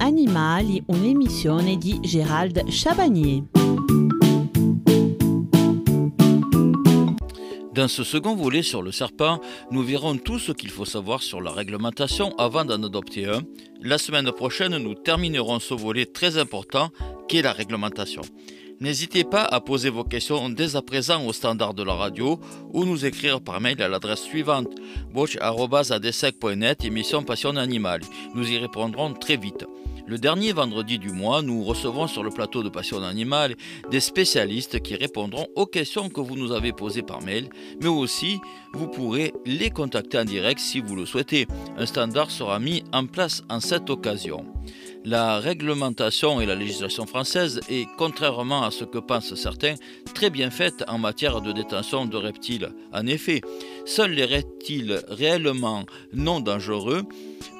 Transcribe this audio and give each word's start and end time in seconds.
Animali, 0.00 0.82
di 1.76 2.00
Gérald. 2.02 2.64
Dans 7.74 7.88
ce 7.88 8.04
second 8.04 8.36
volet 8.36 8.62
sur 8.62 8.80
le 8.80 8.90
serpent, 8.90 9.40
nous 9.70 9.82
verrons 9.82 10.16
tout 10.16 10.38
ce 10.38 10.52
qu'il 10.52 10.70
faut 10.70 10.86
savoir 10.86 11.22
sur 11.22 11.42
la 11.42 11.50
réglementation 11.50 12.34
avant 12.38 12.64
d'en 12.64 12.82
adopter 12.82 13.26
un. 13.26 13.42
La 13.82 13.98
semaine 13.98 14.32
prochaine, 14.32 14.78
nous 14.78 14.94
terminerons 14.94 15.60
ce 15.60 15.74
volet 15.74 16.06
très 16.06 16.38
important 16.38 16.88
qu'est 17.28 17.42
la 17.42 17.52
réglementation. 17.52 18.22
N'hésitez 18.80 19.24
pas 19.24 19.44
à 19.44 19.60
poser 19.60 19.88
vos 19.88 20.04
questions 20.04 20.48
dès 20.50 20.76
à 20.76 20.82
présent 20.82 21.24
au 21.24 21.32
standard 21.32 21.74
de 21.74 21.82
la 21.82 21.94
radio 21.94 22.40
ou 22.72 22.84
nous 22.84 23.06
écrire 23.06 23.40
par 23.40 23.60
mail 23.60 23.80
à 23.82 23.88
l'adresse 23.88 24.22
suivante 24.22 24.74
émission 26.82 27.22
Passion 27.22 27.56
Animale. 27.56 28.00
Nous 28.34 28.50
y 28.50 28.58
répondrons 28.58 29.14
très 29.14 29.36
vite. 29.36 29.64
Le 30.06 30.18
dernier 30.18 30.52
vendredi 30.52 30.98
du 30.98 31.10
mois, 31.10 31.40
nous 31.40 31.64
recevons 31.64 32.06
sur 32.06 32.22
le 32.22 32.28
plateau 32.28 32.62
de 32.62 32.68
Passion 32.68 33.02
Animale 33.02 33.54
des 33.90 34.00
spécialistes 34.00 34.82
qui 34.82 34.96
répondront 34.96 35.46
aux 35.56 35.64
questions 35.64 36.10
que 36.10 36.20
vous 36.20 36.36
nous 36.36 36.52
avez 36.52 36.72
posées 36.72 37.02
par 37.02 37.22
mail, 37.22 37.48
mais 37.80 37.88
aussi 37.88 38.38
vous 38.74 38.86
pourrez 38.86 39.32
les 39.46 39.70
contacter 39.70 40.18
en 40.18 40.26
direct 40.26 40.60
si 40.60 40.80
vous 40.80 40.94
le 40.94 41.06
souhaitez. 41.06 41.46
Un 41.78 41.86
standard 41.86 42.30
sera 42.30 42.58
mis 42.58 42.84
en 42.92 43.06
place 43.06 43.44
en 43.48 43.60
cette 43.60 43.88
occasion. 43.88 44.44
La 45.06 45.38
réglementation 45.38 46.40
et 46.40 46.46
la 46.46 46.54
législation 46.54 47.04
française 47.04 47.60
est, 47.68 47.86
contrairement 47.98 48.62
à 48.62 48.70
ce 48.70 48.84
que 48.84 48.96
pensent 48.96 49.34
certains, 49.34 49.74
très 50.14 50.30
bien 50.30 50.50
faite 50.50 50.82
en 50.88 50.96
matière 50.96 51.42
de 51.42 51.52
détention 51.52 52.06
de 52.06 52.16
reptiles. 52.16 52.70
En 52.90 53.06
effet, 53.06 53.42
seuls 53.84 54.12
les 54.12 54.24
reptiles 54.24 55.02
réellement 55.08 55.84
non 56.14 56.40
dangereux 56.40 57.02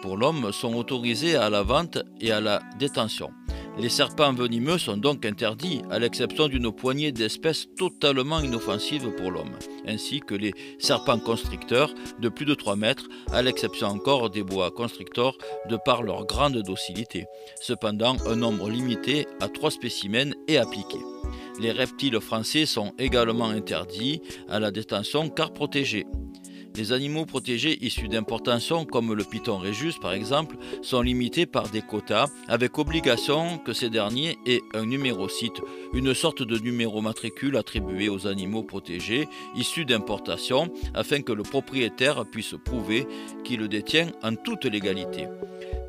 pour 0.00 0.16
l'homme 0.16 0.52
sont 0.52 0.74
autorisés 0.74 1.36
à 1.36 1.50
la 1.50 1.62
vente 1.62 1.98
et 2.18 2.32
à 2.32 2.40
la 2.40 2.62
détention. 2.78 3.30
Les 3.76 3.88
serpents 3.88 4.32
venimeux 4.32 4.78
sont 4.78 4.96
donc 4.96 5.26
interdits, 5.26 5.82
à 5.90 5.98
l'exception 5.98 6.46
d'une 6.46 6.70
poignée 6.70 7.10
d'espèces 7.10 7.66
totalement 7.76 8.38
inoffensives 8.40 9.10
pour 9.16 9.32
l'homme, 9.32 9.58
ainsi 9.86 10.20
que 10.20 10.36
les 10.36 10.52
serpents 10.78 11.18
constricteurs 11.18 11.92
de 12.20 12.28
plus 12.28 12.44
de 12.44 12.54
3 12.54 12.76
mètres, 12.76 13.08
à 13.32 13.42
l'exception 13.42 13.88
encore 13.88 14.30
des 14.30 14.44
bois 14.44 14.70
constrictors 14.70 15.36
de 15.68 15.76
par 15.84 16.04
leur 16.04 16.24
grande 16.24 16.62
docilité. 16.62 17.26
Cependant, 17.60 18.16
un 18.26 18.36
nombre 18.36 18.70
limité 18.70 19.26
à 19.40 19.48
3 19.48 19.72
spécimens 19.72 20.34
est 20.46 20.56
appliqué. 20.56 20.98
Les 21.60 21.72
reptiles 21.72 22.20
français 22.20 22.66
sont 22.66 22.92
également 22.98 23.48
interdits 23.48 24.22
à 24.48 24.60
la 24.60 24.70
détention 24.70 25.30
car 25.30 25.52
protégés. 25.52 26.06
Les 26.76 26.90
animaux 26.90 27.24
protégés 27.24 27.78
issus 27.84 28.08
d'importation, 28.08 28.84
comme 28.84 29.14
le 29.14 29.22
python 29.22 29.58
régus 29.58 29.98
par 29.98 30.12
exemple, 30.12 30.56
sont 30.82 31.02
limités 31.02 31.46
par 31.46 31.68
des 31.68 31.82
quotas, 31.82 32.26
avec 32.48 32.78
obligation 32.78 33.58
que 33.58 33.72
ces 33.72 33.90
derniers 33.90 34.38
aient 34.44 34.62
un 34.74 34.84
numéro 34.84 35.28
site, 35.28 35.60
une 35.92 36.14
sorte 36.14 36.42
de 36.42 36.58
numéro 36.58 37.00
matricule 37.00 37.56
attribué 37.56 38.08
aux 38.08 38.26
animaux 38.26 38.64
protégés 38.64 39.28
issus 39.54 39.84
d'importation, 39.84 40.68
afin 40.94 41.22
que 41.22 41.32
le 41.32 41.44
propriétaire 41.44 42.24
puisse 42.26 42.56
prouver 42.64 43.06
qu'il 43.44 43.60
le 43.60 43.68
détient 43.68 44.08
en 44.24 44.34
toute 44.34 44.64
légalité. 44.64 45.28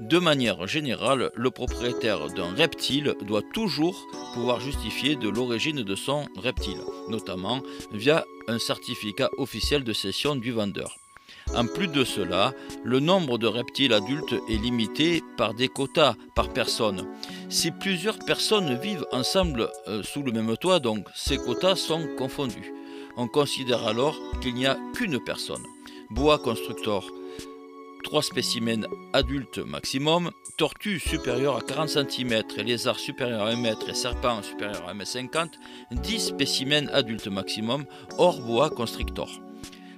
De 0.02 0.20
manière 0.20 0.68
générale, 0.68 1.32
le 1.36 1.52
propriétaire 1.52 2.28
d'un 2.28 2.54
reptile 2.54 3.16
doit 3.22 3.42
toujours 3.54 3.96
pouvoir 4.34 4.60
justifier 4.60 5.16
de 5.16 5.30
l'origine 5.30 5.84
de 5.84 5.96
son 5.96 6.26
reptile, 6.36 6.82
notamment 7.10 7.62
via 7.92 8.26
un 8.48 8.60
certificat 8.60 9.30
officiel 9.38 9.84
de 9.84 9.94
cession 9.94 10.36
du 10.36 10.52
vendeur. 10.52 10.98
En 11.54 11.66
plus 11.66 11.88
de 11.88 12.04
cela, 12.04 12.54
le 12.84 13.00
nombre 13.00 13.38
de 13.38 13.48
reptiles 13.48 13.94
adultes 13.94 14.36
est 14.50 14.58
limité 14.58 15.23
par 15.38 15.54
des 15.54 15.70
quotas 15.70 16.16
par 16.36 16.50
personne. 16.50 17.08
Si 17.50 17.72
plusieurs 17.72 18.20
personnes 18.20 18.78
vivent 18.80 19.06
ensemble 19.12 19.70
euh, 19.88 20.04
sous 20.04 20.23
le 20.23 20.32
même 20.32 20.58
toit, 20.58 20.80
donc 20.80 21.08
ces 21.16 21.38
quotas 21.38 21.76
sont 21.76 22.08
confondus. 22.17 22.73
On 23.16 23.28
considère 23.28 23.88
alors 23.88 24.20
qu'il 24.42 24.55
n'y 24.55 24.66
a 24.66 24.78
qu'une 24.94 25.23
personne. 25.23 25.64
Bois 26.10 26.39
constructeur, 26.39 27.05
3 28.05 28.21
spécimens 28.21 28.86
adultes 29.14 29.58
maximum, 29.58 30.30
tortues 30.58 30.99
supérieures 30.99 31.58
à 31.58 31.61
40 31.61 31.89
cm 31.89 32.43
et 32.55 32.64
lézards 32.64 32.99
supérieurs 32.99 33.42
à 33.42 33.49
1 33.49 33.64
m 33.64 33.76
et 33.89 33.93
serpents 33.95 34.43
supérieurs 34.43 34.88
à 34.88 34.92
1 34.92 34.99
m 34.99 35.05
50, 35.05 35.52
10 35.92 36.20
spécimens 36.20 36.88
adultes 36.93 37.27
maximum 37.27 37.86
hors 38.20 38.42
bois 38.42 38.70
constrictor. 38.70 39.42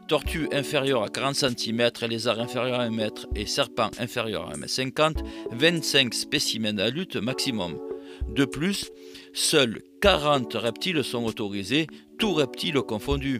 Tortues 0.08 0.48
inférieures 0.54 1.04
à 1.04 1.10
40 1.10 1.36
cm 1.36 1.92
et 2.02 2.08
lézards 2.08 2.40
inférieurs 2.40 2.80
à 2.80 2.84
1 2.84 2.98
m 2.98 3.10
et 3.36 3.46
serpents 3.46 3.92
inférieurs 4.00 4.48
à 4.48 4.54
1 4.54 4.62
m 4.62 4.68
50, 4.68 5.18
25 5.52 6.14
spécimens 6.14 6.80
adultes 6.80 7.18
maximum. 7.18 7.78
De 8.30 8.46
plus, 8.46 8.90
seuls 9.38 9.82
40 10.02 10.54
reptiles 10.56 11.04
sont 11.04 11.24
autorisés, 11.24 11.88
tous 12.18 12.34
reptiles 12.34 12.82
confondus. 12.82 13.40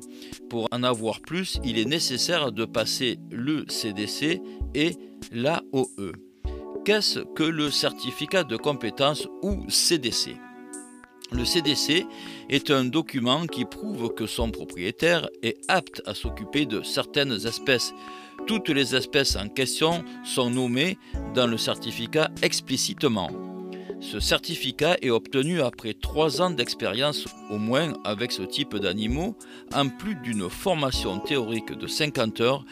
Pour 0.50 0.68
en 0.72 0.84
avoir 0.84 1.22
plus, 1.22 1.60
il 1.64 1.80
est 1.80 1.86
nécessaire 1.86 2.52
de 2.52 2.66
passer 2.66 3.18
le 3.32 3.66
CDC 3.68 4.42
et 4.76 4.92
l'AOE. 5.32 6.14
Qu'est-ce 6.86 7.20
que 7.20 7.44
le 7.44 7.72
certificat 7.72 8.44
de 8.44 8.58
compétence 8.58 9.28
ou 9.42 9.66
CDC 9.70 10.36
le 11.34 11.44
CDC 11.44 12.06
est 12.50 12.72
un 12.72 12.86
document 12.86 13.48
qui 13.48 13.66
prouve 13.66 14.14
que 14.14 14.26
son 14.26 14.50
propriétaire 14.50 15.28
est 15.44 15.58
apte 15.68 16.02
à 16.06 16.14
s'occuper 16.14 16.66
de 16.66 16.84
certaines 16.84 17.34
espèces. 17.46 17.94
Toutes 18.46 18.70
les 18.70 18.96
espèces 18.96 19.36
en 19.36 19.50
question 19.50 20.06
sont 20.24 20.50
nommées 20.50 20.98
dans 21.34 21.48
le 21.48 21.58
certificat 21.58 22.30
explicitement. 22.42 23.47
Ce 24.00 24.20
certificat 24.20 24.96
est 25.02 25.10
obtenu 25.10 25.62
après 25.62 25.94
trois 25.94 26.42
ans 26.42 26.52
d'expérience 26.52 27.26
au 27.50 27.58
moins 27.58 27.94
avec 28.04 28.32
ce 28.32 28.44
type 28.44 28.76
d'animaux, 28.76 29.36
en 29.74 29.90
plus 29.90 30.16
d'une 30.16 30.50
formation 30.50 31.20
théorique 31.20 31.72
de 31.72 31.88
50 31.88 32.42
heures 32.42 32.64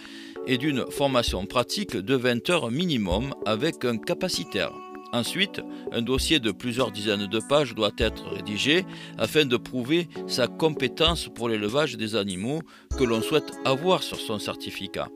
et 0.47 0.57
d'une 0.57 0.85
formation 0.91 1.45
pratique 1.45 1.97
de 1.97 2.15
20 2.15 2.49
heures 2.51 2.71
minimum 2.71 3.33
avec 3.45 3.83
un 3.85 3.97
capacitaire. 3.97 4.71
Ensuite, 5.13 5.61
un 5.91 6.01
dossier 6.01 6.39
de 6.39 6.51
plusieurs 6.51 6.91
dizaines 6.91 7.27
de 7.27 7.39
pages 7.49 7.73
doit 7.73 7.91
être 7.97 8.25
rédigé 8.29 8.85
afin 9.17 9.45
de 9.45 9.57
prouver 9.57 10.07
sa 10.27 10.47
compétence 10.47 11.29
pour 11.33 11.49
l'élevage 11.49 11.97
des 11.97 12.15
animaux 12.15 12.61
que 12.97 13.03
l'on 13.03 13.21
souhaite 13.21 13.51
avoir 13.65 14.03
sur 14.03 14.19
son 14.19 14.39
certificat. 14.39 15.07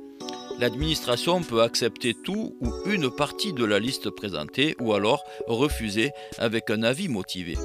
L'administration 0.59 1.41
peut 1.41 1.61
accepter 1.61 2.13
tout 2.13 2.57
ou 2.59 2.73
une 2.85 3.09
partie 3.09 3.53
de 3.53 3.63
la 3.63 3.79
liste 3.79 4.09
présentée 4.09 4.75
ou 4.81 4.93
alors 4.93 5.23
refuser 5.47 6.11
avec 6.37 6.69
un 6.69 6.83
avis 6.83 7.07
motivé. 7.07 7.57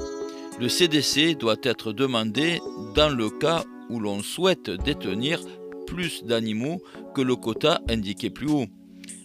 Le 0.61 0.69
CDC 0.69 1.35
doit 1.35 1.57
être 1.63 1.91
demandé 1.91 2.61
dans 2.95 3.09
le 3.09 3.29
cas 3.29 3.65
où 3.89 3.99
l'on 3.99 4.23
souhaite 4.23 4.69
détenir 4.69 5.41
plus 5.85 6.23
d'animaux 6.23 6.81
que 7.13 7.21
le 7.21 7.35
quota 7.35 7.81
indiqué 7.89 8.29
plus 8.29 8.49
haut. 8.49 8.67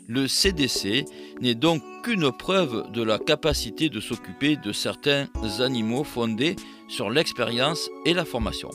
Le 0.08 0.26
CDC 0.26 1.04
n'est 1.40 1.54
donc 1.54 1.80
qu'une 2.02 2.32
preuve 2.32 2.90
de 2.90 3.04
la 3.04 3.20
capacité 3.20 3.88
de 3.88 4.00
s'occuper 4.00 4.56
de 4.56 4.72
certains 4.72 5.28
animaux 5.60 6.02
fondés 6.02 6.56
sur 6.88 7.08
l'expérience 7.08 7.88
et 8.04 8.14
la 8.14 8.24
formation. 8.24 8.70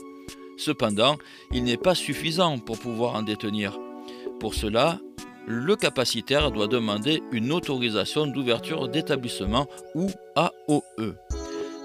Cependant, 0.56 1.18
il 1.52 1.64
n'est 1.64 1.76
pas 1.76 1.94
suffisant 1.94 2.58
pour 2.58 2.78
pouvoir 2.78 3.14
en 3.14 3.22
détenir. 3.22 3.78
Pour 4.40 4.54
cela, 4.54 4.98
le 5.46 5.76
capacitaire 5.76 6.50
doit 6.50 6.66
demander 6.66 7.22
une 7.32 7.52
autorisation 7.52 8.26
d'ouverture 8.26 8.88
d'établissement 8.88 9.66
ou 9.94 10.10
AOE. 10.34 11.14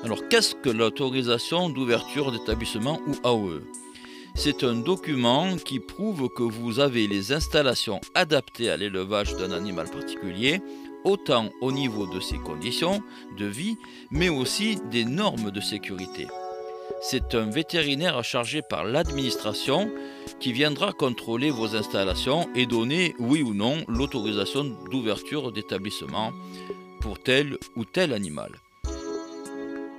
Alors 0.04 0.28
qu'est-ce 0.28 0.56
que 0.56 0.70
l'autorisation 0.70 1.70
d'ouverture 1.70 2.32
d'établissement 2.32 3.00
ou 3.08 3.14
AOE 3.24 3.62
C'est 4.36 4.64
un 4.64 4.76
document 4.76 5.56
qui 5.58 5.80
prouve 5.80 6.28
que 6.36 6.44
vous 6.44 6.80
avez 6.80 7.08
les 7.08 7.32
installations 7.32 8.02
adaptées 8.16 8.70
à 8.70 8.78
l'élevage 8.78 9.36
d'un 9.36 9.52
animal 9.52 9.90
particulier, 9.90 10.62
autant 11.06 11.50
au 11.62 11.72
niveau 11.72 12.06
de 12.08 12.20
ses 12.20 12.38
conditions 12.38 13.02
de 13.38 13.46
vie, 13.46 13.78
mais 14.10 14.30
aussi 14.30 14.78
des 14.92 15.06
normes 15.06 15.52
de 15.52 15.62
sécurité 15.62 16.28
c'est 17.02 17.36
un 17.36 17.50
vétérinaire 17.50 18.24
chargé 18.24 18.62
par 18.62 18.84
l'administration 18.84 19.90
qui 20.40 20.52
viendra 20.52 20.92
contrôler 20.92 21.52
vos 21.52 21.76
installations 21.76 22.50
et 22.56 22.66
donner, 22.66 23.16
oui 23.20 23.42
ou 23.42 23.54
non, 23.54 23.84
l'autorisation 23.88 24.66
d'ouverture 24.90 25.52
d'établissement 25.52 26.32
pour 27.00 27.22
tel 27.22 27.58
ou 27.76 27.86
tel 27.86 28.14
animal. 28.14 28.52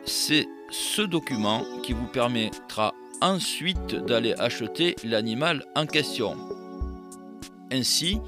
C'est 0.05 0.47
ce 0.71 1.03
document 1.03 1.65
qui 1.83 1.93
vous 1.93 2.07
permettra 2.07 2.93
ensuite 3.21 3.95
d'aller 3.95 4.35
acheter 4.35 4.97
l'animal 5.05 5.65
en 5.77 5.87
question. 5.87 6.37
Ainsi, 7.71 8.19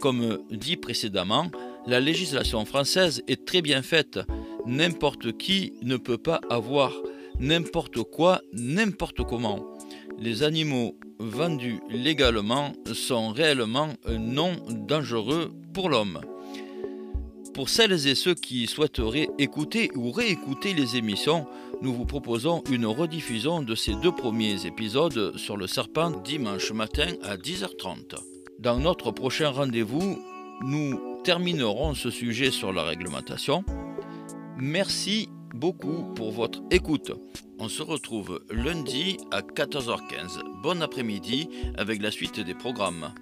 comme 0.00 0.38
dit 0.50 0.76
précédemment, 0.76 1.50
la 1.86 2.00
législation 2.00 2.64
française 2.64 3.22
est 3.28 3.44
très 3.44 3.62
bien 3.62 3.82
faite. 3.82 4.20
N'importe 4.66 5.36
qui 5.36 5.72
ne 5.82 5.96
peut 5.96 6.18
pas 6.18 6.40
avoir 6.50 6.92
n'importe 7.40 8.02
quoi, 8.02 8.40
n'importe 8.52 9.22
comment. 9.24 9.64
Les 10.18 10.42
animaux 10.42 10.96
vendus 11.18 11.80
légalement 11.88 12.72
sont 12.92 13.30
réellement 13.30 13.88
non 14.08 14.56
dangereux 14.68 15.52
pour 15.72 15.88
l'homme. 15.88 16.20
Pour 17.54 17.68
celles 17.68 18.06
et 18.06 18.14
ceux 18.14 18.34
qui 18.34 18.66
souhaiteraient 18.66 19.28
écouter 19.38 19.90
ou 19.96 20.12
réécouter 20.12 20.74
les 20.74 20.96
émissions, 20.96 21.46
nous 21.82 21.92
vous 21.92 22.04
proposons 22.04 22.62
une 22.70 22.86
rediffusion 22.86 23.62
de 23.62 23.74
ces 23.74 23.94
deux 23.94 24.12
premiers 24.12 24.66
épisodes 24.66 25.36
sur 25.36 25.56
le 25.56 25.66
serpent 25.66 26.10
dimanche 26.22 26.72
matin 26.72 27.08
à 27.22 27.36
10h30. 27.36 28.14
Dans 28.58 28.78
notre 28.78 29.10
prochain 29.10 29.50
rendez-vous, 29.50 30.18
nous 30.62 31.00
terminerons 31.24 31.94
ce 31.94 32.10
sujet 32.10 32.50
sur 32.50 32.72
la 32.72 32.82
réglementation. 32.82 33.64
Merci 34.56 35.28
beaucoup 35.54 36.04
pour 36.14 36.32
votre 36.32 36.60
écoute. 36.70 37.12
On 37.58 37.68
se 37.68 37.82
retrouve 37.82 38.40
lundi 38.50 39.18
à 39.30 39.40
14h15. 39.40 40.62
Bon 40.62 40.82
après-midi 40.82 41.48
avec 41.76 42.02
la 42.02 42.10
suite 42.10 42.40
des 42.40 42.54
programmes. 42.54 43.12